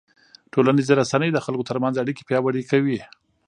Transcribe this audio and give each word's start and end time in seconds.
ټولنیزې 0.53 0.93
رسنۍ 1.01 1.29
د 1.33 1.37
خلکو 1.45 1.67
ترمنځ 1.69 1.95
اړیکې 1.97 2.23
پیاوړې 2.29 2.63
کوي. 2.71 2.99